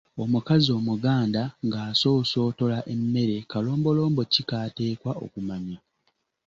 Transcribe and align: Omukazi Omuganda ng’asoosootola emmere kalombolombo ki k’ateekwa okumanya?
Omukazi 0.23 0.69
Omuganda 0.79 1.43
ng’asoosootola 1.65 2.77
emmere 2.93 3.37
kalombolombo 3.51 4.21
ki 4.31 4.41
k’ateekwa 4.49 5.11
okumanya? 5.25 5.77